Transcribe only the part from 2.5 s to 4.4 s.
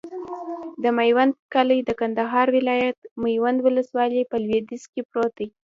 ولایت، میوند ولسوالي په